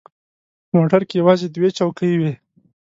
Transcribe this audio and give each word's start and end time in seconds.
په 0.67 0.73
موټر 0.79 1.01
کې 1.07 1.15
یوازې 1.21 1.47
دوې 1.55 1.69
چوکۍ 1.77 2.13
وې. 2.19 2.31